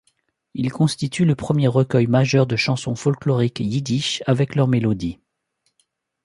[0.55, 5.19] Il constitue le premier recueil majeur de chansons folklorique yiddish avec leur mélodie.